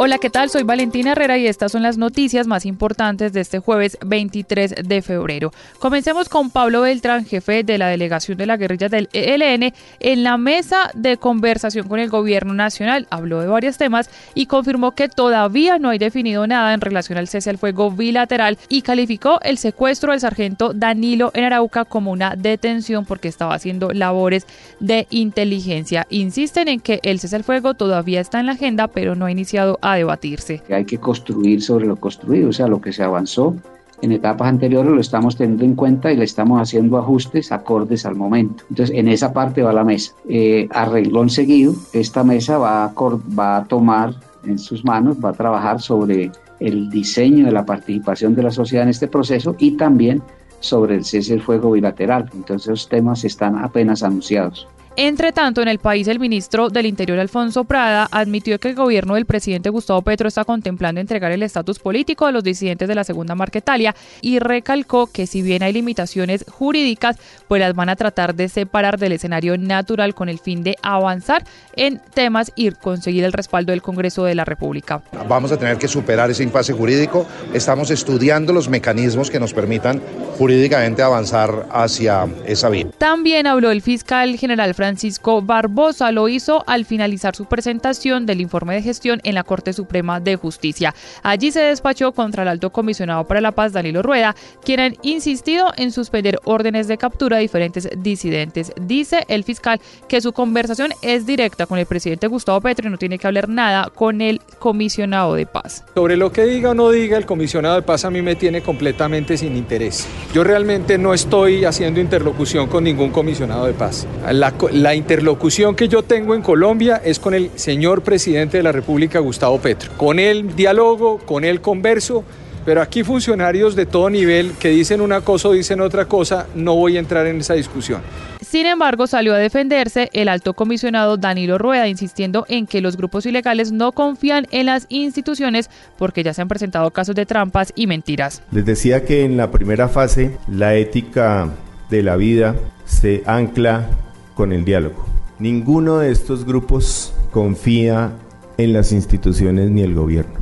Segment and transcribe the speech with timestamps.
[0.00, 0.48] Hola, ¿qué tal?
[0.48, 5.02] Soy Valentina Herrera y estas son las noticias más importantes de este jueves 23 de
[5.02, 5.52] febrero.
[5.80, 10.38] Comencemos con Pablo Beltrán, jefe de la delegación de la guerrilla del ELN, en la
[10.38, 13.08] mesa de conversación con el gobierno nacional.
[13.10, 17.26] Habló de varios temas y confirmó que todavía no hay definido nada en relación al
[17.26, 22.36] cese al fuego bilateral y calificó el secuestro del sargento Danilo en Arauca como una
[22.36, 24.46] detención porque estaba haciendo labores
[24.78, 26.06] de inteligencia.
[26.08, 29.32] Insisten en que el cese al fuego todavía está en la agenda, pero no ha
[29.32, 30.62] iniciado a debatirse.
[30.70, 33.54] Hay que construir sobre lo construido, o sea, lo que se avanzó
[34.00, 38.14] en etapas anteriores lo estamos teniendo en cuenta y le estamos haciendo ajustes acordes al
[38.14, 38.64] momento.
[38.70, 40.12] Entonces, en esa parte va la mesa.
[40.28, 42.94] Eh, arreglón seguido, esta mesa va a,
[43.38, 44.14] va a tomar
[44.44, 46.30] en sus manos, va a trabajar sobre
[46.60, 50.22] el diseño de la participación de la sociedad en este proceso y también
[50.60, 52.30] sobre el cese del fuego bilateral.
[52.34, 54.68] Entonces, esos temas están apenas anunciados.
[55.00, 59.14] Entre tanto, en el país, el ministro del Interior, Alfonso Prada, admitió que el gobierno
[59.14, 63.04] del presidente Gustavo Petro está contemplando entregar el estatus político a los disidentes de la
[63.04, 67.16] Segunda Marquetalia y recalcó que si bien hay limitaciones jurídicas,
[67.46, 71.44] pues las van a tratar de separar del escenario natural con el fin de avanzar
[71.76, 75.04] en temas y conseguir el respaldo del Congreso de la República.
[75.28, 77.24] Vamos a tener que superar ese impasse jurídico.
[77.54, 80.02] Estamos estudiando los mecanismos que nos permitan
[80.38, 82.86] jurídicamente avanzar hacia esa vía.
[82.96, 88.74] También habló el fiscal general Francisco Barbosa lo hizo al finalizar su presentación del informe
[88.74, 90.94] de gestión en la Corte Suprema de Justicia.
[91.22, 95.72] Allí se despachó contra el alto comisionado para la paz, Danilo Rueda, quien ha insistido
[95.76, 98.72] en suspender órdenes de captura a diferentes disidentes.
[98.80, 102.98] Dice el fiscal que su conversación es directa con el presidente Gustavo Petro y no
[102.98, 105.84] tiene que hablar nada con el comisionado de paz.
[105.94, 108.62] Sobre lo que diga o no diga el comisionado de paz a mí me tiene
[108.62, 110.06] completamente sin interés.
[110.34, 114.06] Yo realmente no estoy haciendo interlocución con ningún comisionado de paz.
[114.30, 119.20] La, interlocución que yo tengo en Colombia es con el señor presidente de la República,
[119.20, 119.90] Gustavo Petro.
[119.96, 122.24] Con él diálogo, con él converso,
[122.66, 126.74] pero aquí funcionarios de todo nivel que dicen una cosa o dicen otra cosa, no
[126.74, 128.02] voy a entrar en esa discusión.
[128.48, 133.26] Sin embargo, salió a defenderse el alto comisionado Danilo Rueda, insistiendo en que los grupos
[133.26, 137.86] ilegales no confían en las instituciones porque ya se han presentado casos de trampas y
[137.86, 138.42] mentiras.
[138.50, 141.50] Les decía que en la primera fase la ética
[141.90, 142.56] de la vida
[142.86, 143.86] se ancla
[144.32, 145.04] con el diálogo.
[145.38, 148.12] Ninguno de estos grupos confía
[148.56, 150.40] en las instituciones ni el gobierno.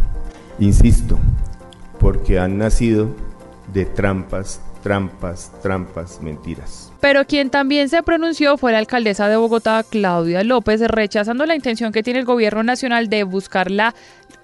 [0.61, 1.19] Insisto,
[1.99, 3.11] porque han nacido
[3.75, 6.86] de trampas, trampas, trampas, mentiras.
[7.01, 11.93] Pero quien también se pronunció fue la alcaldesa de Bogotá, Claudia López, rechazando la intención
[11.93, 13.95] que tiene el gobierno nacional de buscar la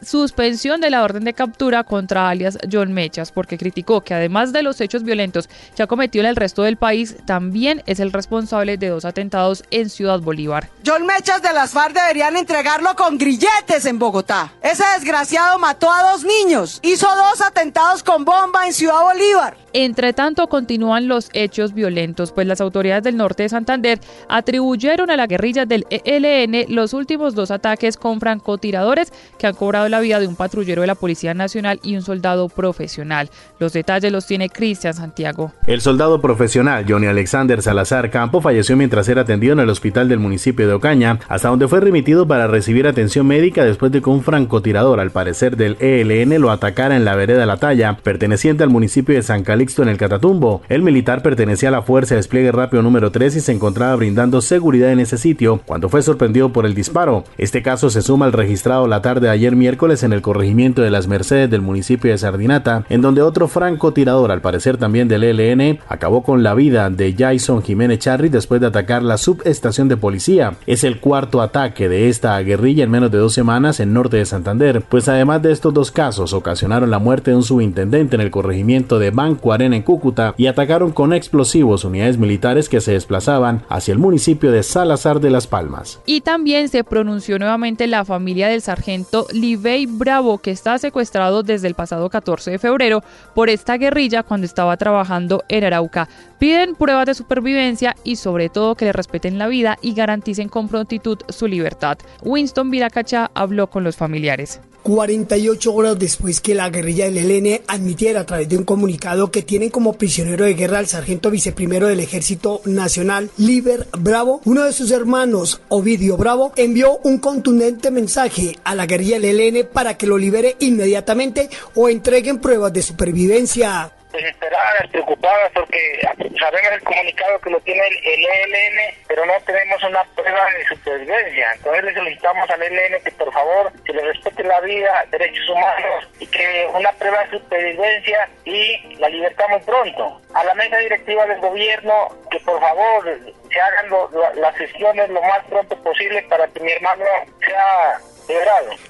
[0.05, 4.63] suspensión de la orden de captura contra alias John Mechas, porque criticó que además de
[4.63, 8.77] los hechos violentos que ha cometido en el resto del país, también es el responsable
[8.77, 10.69] de dos atentados en Ciudad Bolívar.
[10.85, 14.53] John Mechas de las FARC deberían entregarlo con grilletes en Bogotá.
[14.63, 19.57] Ese desgraciado mató a dos niños, hizo dos atentados con bomba en Ciudad Bolívar.
[19.75, 25.17] Entre tanto, continúan los hechos violentos, pues las autoridades del norte de Santander atribuyeron a
[25.17, 30.21] la guerrilla del ELN los últimos dos ataques con francotiradores que han cobrado la vida
[30.21, 33.31] de un patrullero de la Policía Nacional y un soldado profesional.
[33.59, 35.53] Los detalles los tiene Cristian Santiago.
[35.67, 40.19] El soldado profesional Johnny Alexander Salazar Campo falleció mientras era atendido en el hospital del
[40.19, 44.23] municipio de Ocaña, hasta donde fue remitido para recibir atención médica después de que un
[44.23, 49.15] francotirador, al parecer del ELN, lo atacara en la vereda La Talla, perteneciente al municipio
[49.15, 50.63] de San Calixto en el Catatumbo.
[50.69, 54.41] El militar pertenecía a la Fuerza de Despliegue Rápido número 3 y se encontraba brindando
[54.41, 57.25] seguridad en ese sitio cuando fue sorprendido por el disparo.
[57.39, 60.91] Este caso se suma al registrado la tarde de ayer miércoles en el corregimiento de
[60.91, 65.79] las Mercedes del municipio de Sardinata, en donde otro francotirador, al parecer también del ELN,
[65.87, 70.55] acabó con la vida de Jason Jiménez Charri después de atacar la subestación de policía.
[70.67, 74.27] Es el cuarto ataque de esta guerrilla en menos de dos semanas en norte de
[74.27, 78.33] Santander, pues además de estos dos casos ocasionaron la muerte de un subintendente en el
[78.33, 83.63] corregimiento de Banco Arena en Cúcuta y atacaron con explosivos unidades militares que se desplazaban
[83.69, 86.01] hacia el municipio de Salazar de las Palmas.
[86.05, 91.69] Y también se pronunció nuevamente la familia del sargento Livey Bravo, que está secuestrado desde
[91.69, 93.05] el pasado 14 de febrero
[93.35, 96.09] por esta guerrilla cuando estaba trabajando en Arauca.
[96.43, 100.67] Piden pruebas de supervivencia y sobre todo que le respeten la vida y garanticen con
[100.67, 101.99] prontitud su libertad.
[102.21, 104.59] Winston Viracacha habló con los familiares.
[104.83, 109.43] 48 horas después que la guerrilla del ELN admitiera a través de un comunicado que
[109.43, 114.73] tienen como prisionero de guerra al sargento viceprimero del Ejército Nacional, Liber Bravo, uno de
[114.73, 120.09] sus hermanos, Ovidio Bravo, envió un contundente mensaje a la guerrilla del ELN para que
[120.09, 126.01] lo libere inmediatamente o entreguen pruebas de supervivencia desesperadas, preocupadas, porque
[126.39, 131.53] sabemos el comunicado que lo tiene el, ELN, pero no tenemos una prueba de supervivencia.
[131.55, 136.09] Entonces le solicitamos al ELN que por favor se le respete la vida, derechos humanos
[136.21, 140.21] y que una prueba de supervivencia y la libertad muy pronto.
[140.35, 143.05] A la mesa directiva del gobierno que por favor
[143.51, 143.91] se hagan
[144.37, 147.05] las gestiones lo más pronto posible para que mi hermano
[147.41, 147.99] sea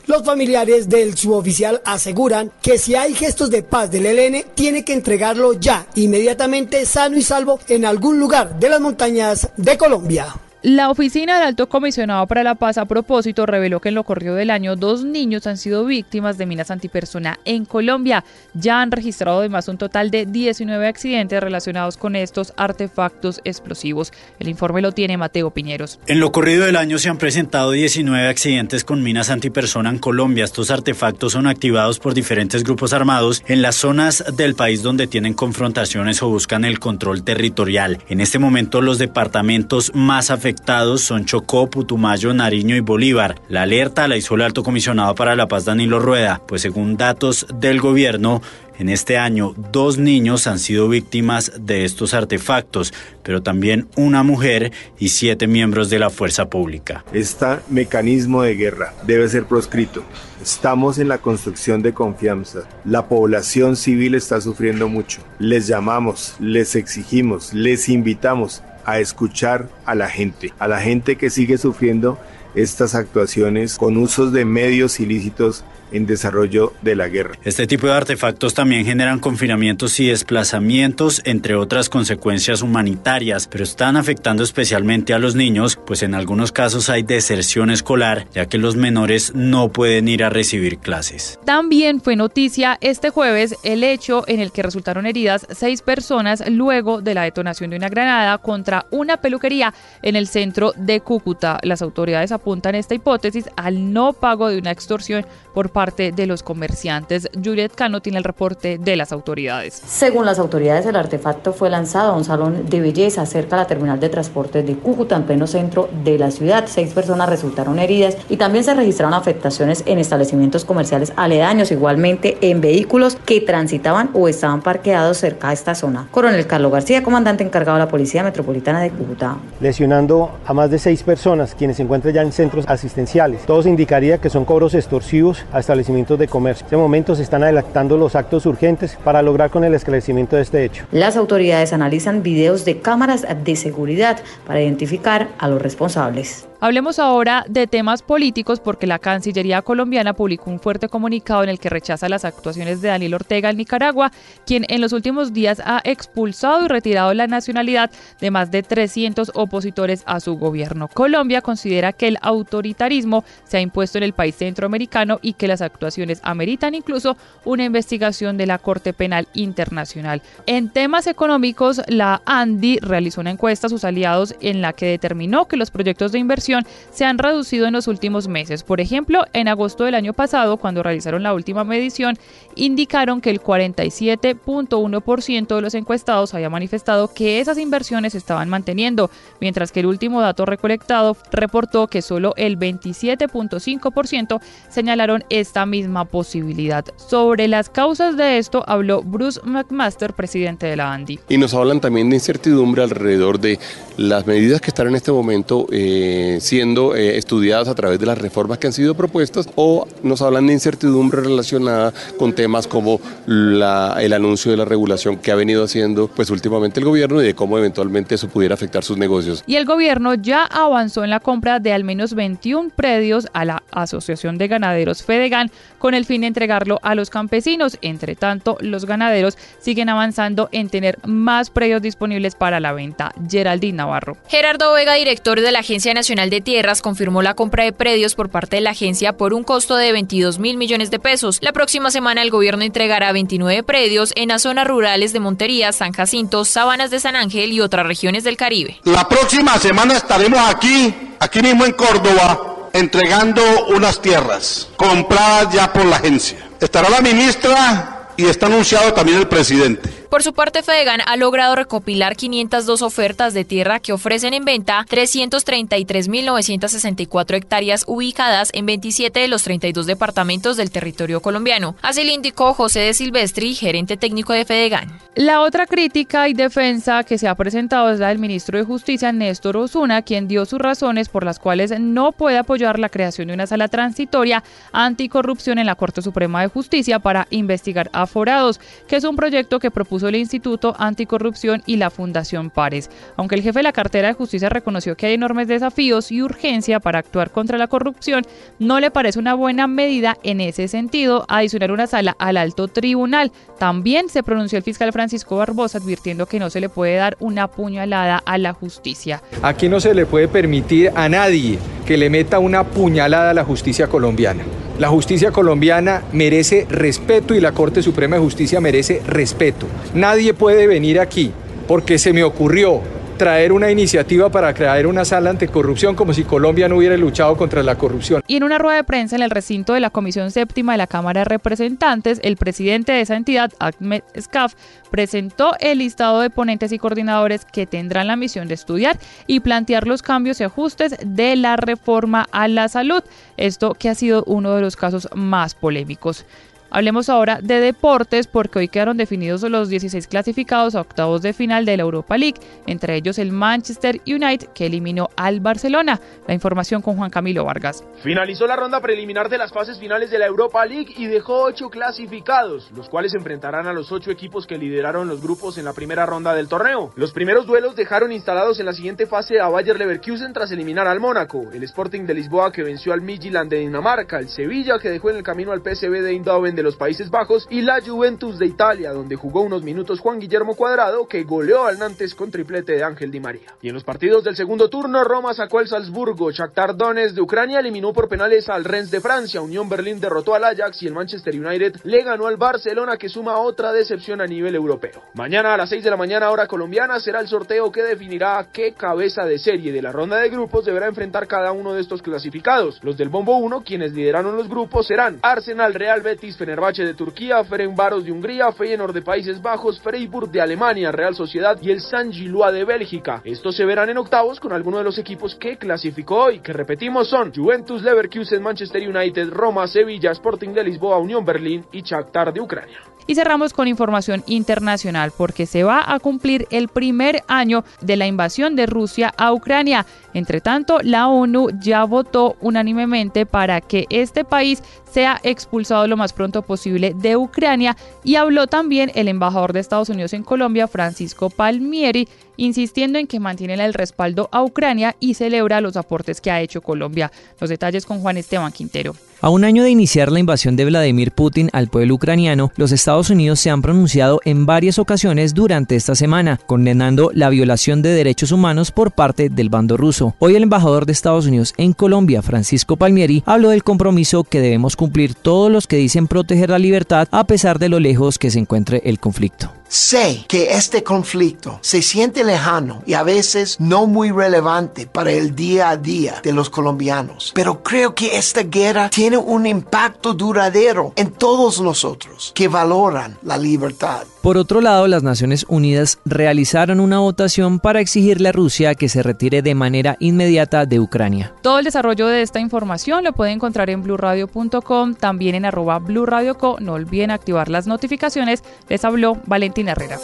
[0.06, 4.92] los familiares del suboficial aseguran que si hay gestos de paz del ELN, tiene que
[4.92, 10.34] entregarlo ya, inmediatamente, sano y salvo, en algún lugar de las montañas de Colombia.
[10.64, 14.36] La oficina del Alto Comisionado para la Paz a propósito reveló que en lo corrido
[14.36, 18.22] del año dos niños han sido víctimas de minas antipersona en Colombia.
[18.54, 24.12] Ya han registrado además un total de 19 accidentes relacionados con estos artefactos explosivos.
[24.38, 25.98] El informe lo tiene Mateo Piñeros.
[26.06, 30.44] En lo corrido del año se han presentado 19 accidentes con minas antipersona en Colombia.
[30.44, 35.34] Estos artefactos son activados por diferentes grupos armados en las zonas del país donde tienen
[35.34, 37.98] confrontaciones o buscan el control territorial.
[38.08, 40.51] En este momento los departamentos más afectados
[40.98, 43.40] son Chocó, Putumayo, Nariño y Bolívar.
[43.48, 47.46] La alerta la hizo el alto comisionado para la paz Danilo Rueda, pues según datos
[47.60, 48.42] del gobierno,
[48.78, 54.72] en este año, dos niños han sido víctimas de estos artefactos, pero también una mujer
[54.98, 57.04] y siete miembros de la fuerza pública.
[57.12, 60.02] Este mecanismo de guerra debe ser proscrito.
[60.42, 62.60] Estamos en la construcción de confianza.
[62.84, 65.22] La población civil está sufriendo mucho.
[65.38, 71.30] Les llamamos, les exigimos, les invitamos a escuchar a la gente, a la gente que
[71.30, 72.18] sigue sufriendo
[72.54, 77.38] estas actuaciones con usos de medios ilícitos en desarrollo de la guerra.
[77.44, 83.96] Este tipo de artefactos también generan confinamientos y desplazamientos, entre otras consecuencias humanitarias, pero están
[83.96, 88.76] afectando especialmente a los niños, pues en algunos casos hay deserción escolar, ya que los
[88.76, 91.38] menores no pueden ir a recibir clases.
[91.44, 97.02] También fue noticia este jueves el hecho en el que resultaron heridas seis personas luego
[97.02, 101.58] de la detonación de una granada contra una peluquería en el centro de Cúcuta.
[101.62, 106.26] Las autoridades apuntan esta hipótesis al no pago de una extorsión por parte parte de
[106.28, 107.28] los comerciantes.
[107.44, 109.82] Juliet Cano tiene el reporte de las autoridades.
[109.84, 113.66] Según las autoridades, el artefacto fue lanzado a un salón de belleza cerca de la
[113.66, 116.66] terminal de transporte de Cúcuta, en pleno centro de la ciudad.
[116.68, 122.60] Seis personas resultaron heridas y también se registraron afectaciones en establecimientos comerciales aledaños, igualmente en
[122.60, 126.06] vehículos que transitaban o estaban parqueados cerca de esta zona.
[126.12, 129.36] Coronel Carlos García, comandante encargado de la Policía Metropolitana de Cúcuta.
[129.60, 133.46] Lesionando a más de seis personas, quienes se encuentran ya en centros asistenciales.
[133.46, 136.62] Todos indicaría que son cobros extorsivos hasta establecimientos de comercio.
[136.64, 140.42] En este momento se están adelantando los actos urgentes para lograr con el esclarecimiento de
[140.42, 140.84] este hecho.
[140.92, 146.46] Las autoridades analizan videos de cámaras de seguridad para identificar a los responsables.
[146.64, 151.58] Hablemos ahora de temas políticos porque la Cancillería colombiana publicó un fuerte comunicado en el
[151.58, 154.12] que rechaza las actuaciones de Daniel Ortega en Nicaragua,
[154.46, 159.32] quien en los últimos días ha expulsado y retirado la nacionalidad de más de 300
[159.34, 160.86] opositores a su gobierno.
[160.86, 165.62] Colombia considera que el autoritarismo se ha impuesto en el país centroamericano y que las
[165.62, 170.22] actuaciones ameritan incluso una investigación de la Corte Penal Internacional.
[170.46, 175.48] En temas económicos, la ANDI realizó una encuesta a sus aliados en la que determinó
[175.48, 176.51] que los proyectos de inversión
[176.90, 178.62] se han reducido en los últimos meses.
[178.62, 182.18] Por ejemplo, en agosto del año pasado, cuando realizaron la última medición,
[182.54, 189.72] indicaron que el 47.1% de los encuestados había manifestado que esas inversiones estaban manteniendo, mientras
[189.72, 196.84] que el último dato recolectado reportó que solo el 27.5% señalaron esta misma posibilidad.
[196.96, 201.18] Sobre las causas de esto habló Bruce McMaster, presidente de la ANDI.
[201.28, 203.58] Y nos hablan también de incertidumbre alrededor de
[203.96, 208.18] las medidas que están en este momento eh, siendo eh, estudiadas a través de las
[208.18, 214.12] reformas que han sido propuestas o nos hablan de incertidumbre relacionada con temas como el
[214.12, 217.58] anuncio de la regulación que ha venido haciendo pues últimamente el gobierno y de cómo
[217.58, 219.44] eventualmente eso pudiera afectar sus negocios.
[219.46, 223.62] Y el gobierno ya avanzó en la compra de al menos 21 predios a la
[223.70, 227.78] Asociación de Ganaderos Fedegan con el fin de entregarlo a los campesinos.
[227.82, 233.12] Entre tanto, los ganaderos siguen avanzando en tener más predios disponibles para la venta.
[233.28, 234.16] Geraldine Navarro.
[234.28, 238.30] Gerardo Vega, director de la Agencia Nacional de Tierras confirmó la compra de predios por
[238.30, 241.38] parte de la agencia por un costo de 22 mil millones de pesos.
[241.42, 245.92] La próxima semana el gobierno entregará 29 predios en las zonas rurales de Montería, San
[245.92, 248.80] Jacinto, Sabanas de San Ángel y otras regiones del Caribe.
[248.84, 255.84] La próxima semana estaremos aquí, aquí mismo en Córdoba, entregando unas tierras compradas ya por
[255.84, 256.38] la agencia.
[256.58, 260.01] Estará la ministra y está anunciado también el presidente.
[260.12, 264.84] Por su parte, Fedegan ha logrado recopilar 502 ofertas de tierra que ofrecen en venta
[264.86, 271.76] 333.964 hectáreas ubicadas en 27 de los 32 departamentos del territorio colombiano.
[271.80, 275.00] Así lo indicó José de Silvestri, gerente técnico de Fedegan.
[275.14, 279.12] La otra crítica y defensa que se ha presentado es la del ministro de Justicia,
[279.12, 283.34] Néstor Osuna, quien dio sus razones por las cuales no puede apoyar la creación de
[283.34, 288.96] una sala transitoria anticorrupción en la Corte Suprema de Justicia para investigar a forados, que
[288.96, 292.90] es un proyecto que propuso el Instituto Anticorrupción y la Fundación Pares.
[293.16, 296.80] Aunque el jefe de la cartera de justicia reconoció que hay enormes desafíos y urgencia
[296.80, 298.24] para actuar contra la corrupción,
[298.58, 303.32] no le parece una buena medida en ese sentido adicionar una sala al alto tribunal.
[303.58, 307.48] También se pronunció el fiscal Francisco Barbosa advirtiendo que no se le puede dar una
[307.48, 309.22] puñalada a la justicia.
[309.42, 313.44] Aquí no se le puede permitir a nadie que le meta una puñalada a la
[313.44, 314.44] justicia colombiana.
[314.78, 319.66] La justicia colombiana merece respeto y la Corte Suprema de Justicia merece respeto.
[319.94, 321.32] Nadie puede venir aquí
[321.68, 322.80] porque se me ocurrió
[323.18, 327.62] traer una iniciativa para crear una sala anticorrupción como si Colombia no hubiera luchado contra
[327.62, 328.22] la corrupción.
[328.26, 330.86] Y en una rueda de prensa en el recinto de la Comisión Séptima de la
[330.86, 334.54] Cámara de Representantes, el presidente de esa entidad, Ahmed Skaf,
[334.90, 339.86] presentó el listado de ponentes y coordinadores que tendrán la misión de estudiar y plantear
[339.86, 343.02] los cambios y ajustes de la reforma a la salud.
[343.36, 346.24] Esto que ha sido uno de los casos más polémicos.
[346.74, 351.66] Hablemos ahora de deportes porque hoy quedaron definidos los 16 clasificados a octavos de final
[351.66, 356.00] de la Europa League, entre ellos el Manchester United que eliminó al Barcelona.
[356.26, 357.84] La información con Juan Camilo Vargas.
[358.02, 361.68] Finalizó la ronda preliminar de las fases finales de la Europa League y dejó ocho
[361.68, 366.06] clasificados, los cuales enfrentarán a los ocho equipos que lideraron los grupos en la primera
[366.06, 366.94] ronda del torneo.
[366.96, 371.00] Los primeros duelos dejaron instalados en la siguiente fase a Bayer Leverkusen tras eliminar al
[371.00, 375.10] Mónaco, el Sporting de Lisboa que venció al Midtjylland de Dinamarca, el Sevilla que dejó
[375.10, 378.46] en el camino al PSV de Eindhoven de los Países Bajos y la Juventus de
[378.46, 382.84] Italia, donde jugó unos minutos Juan Guillermo Cuadrado, que goleó al Nantes con triplete de
[382.84, 383.54] Ángel Di María.
[383.60, 387.60] Y en los partidos del segundo turno, Roma sacó al Salzburgo, Shakhtar Donetsk de Ucrania
[387.60, 391.34] eliminó por penales al Rennes de Francia, Unión Berlín derrotó al Ajax y el Manchester
[391.34, 395.02] United le ganó al Barcelona, que suma otra decepción a nivel europeo.
[395.14, 398.72] Mañana a las 6 de la mañana, hora colombiana, será el sorteo que definirá qué
[398.74, 402.78] cabeza de serie de la ronda de grupos deberá enfrentar cada uno de estos clasificados.
[402.82, 407.42] Los del Bombo 1, quienes lideraron los grupos, serán Arsenal, Real Betis, Fenerbahce de Turquía,
[407.44, 412.12] Ferencváros de Hungría, Feyenoord de Países Bajos, Freiburg de Alemania, Real Sociedad y el San
[412.12, 413.22] Gilloa de Bélgica.
[413.24, 417.08] Estos se verán en octavos con alguno de los equipos que clasificó hoy, que repetimos
[417.08, 422.42] son Juventus, Leverkusen, Manchester United, Roma, Sevilla, Sporting de Lisboa, Unión Berlín y Shakhtar de
[422.42, 422.80] Ucrania.
[423.06, 428.06] Y cerramos con información internacional porque se va a cumplir el primer año de la
[428.06, 429.86] invasión de Rusia a Ucrania.
[430.14, 436.12] Entre tanto, la ONU ya votó unánimemente para que este país sea expulsado lo más
[436.12, 441.30] pronto posible de Ucrania y habló también el embajador de Estados Unidos en Colombia, Francisco
[441.30, 446.40] Palmieri, insistiendo en que mantiene el respaldo a Ucrania y celebra los aportes que ha
[446.40, 447.12] hecho Colombia.
[447.40, 448.94] Los detalles con Juan Esteban Quintero.
[449.22, 453.08] A un año de iniciar la invasión de Vladimir Putin al pueblo ucraniano, los Estados
[453.08, 458.32] Unidos se han pronunciado en varias ocasiones durante esta semana, condenando la violación de derechos
[458.32, 460.16] humanos por parte del bando ruso.
[460.18, 464.74] Hoy el embajador de Estados Unidos en Colombia, Francisco Palmieri, habló del compromiso que debemos
[464.74, 468.40] cumplir todos los que dicen proteger la libertad a pesar de lo lejos que se
[468.40, 469.52] encuentre el conflicto.
[469.68, 475.34] Sé que este conflicto se siente lejano y a veces no muy relevante para el
[475.34, 480.92] día a día de los colombianos, pero creo que esta guerra tiene un impacto duradero
[480.96, 484.04] en todos nosotros que valoran la libertad.
[484.22, 489.02] Por otro lado, las Naciones Unidas realizaron una votación para exigirle a Rusia que se
[489.02, 491.34] retire de manera inmediata de Ucrania.
[491.42, 496.58] Todo el desarrollo de esta información lo puede encontrar en blurradio.com, también en arroba blurradioco.
[496.60, 498.44] No olviden activar las notificaciones.
[498.68, 499.98] Les habló Valentina Herrera.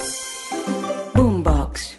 [1.15, 1.99] Boombox.